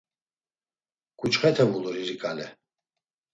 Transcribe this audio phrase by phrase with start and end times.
[1.19, 2.47] Ǩuçxete vulur iriǩale.